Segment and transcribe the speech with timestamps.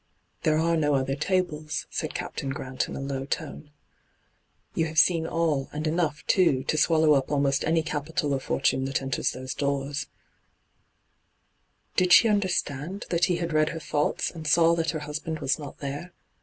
[0.45, 3.69] 'There are no other tables,' said Captain Grant, in a low tone.'
[4.73, 8.85] You have seen all, and enough, too, to swallow up almost any capital or fortune
[8.85, 10.11] that enters those doors t'
[12.05, 15.59] Did she understand that he had read her thoughts, and saw that her husband was
[15.59, 16.13] not there